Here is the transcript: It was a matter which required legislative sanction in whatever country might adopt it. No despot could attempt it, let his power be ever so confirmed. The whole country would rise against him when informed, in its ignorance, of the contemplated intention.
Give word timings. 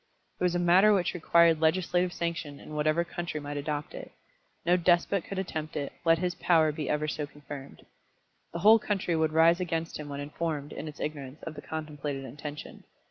It 0.39 0.43
was 0.43 0.55
a 0.55 0.57
matter 0.57 0.95
which 0.95 1.13
required 1.13 1.61
legislative 1.61 2.11
sanction 2.11 2.59
in 2.59 2.73
whatever 2.73 3.03
country 3.03 3.39
might 3.39 3.57
adopt 3.57 3.93
it. 3.93 4.11
No 4.65 4.75
despot 4.75 5.23
could 5.25 5.37
attempt 5.37 5.75
it, 5.75 5.93
let 6.03 6.17
his 6.17 6.33
power 6.33 6.71
be 6.71 6.89
ever 6.89 7.07
so 7.07 7.27
confirmed. 7.27 7.85
The 8.51 8.57
whole 8.65 8.79
country 8.79 9.15
would 9.15 9.31
rise 9.31 9.59
against 9.59 9.99
him 9.99 10.09
when 10.09 10.19
informed, 10.19 10.73
in 10.73 10.87
its 10.87 10.99
ignorance, 10.99 11.43
of 11.43 11.53
the 11.53 11.61
contemplated 11.61 12.25
intention. 12.25 12.83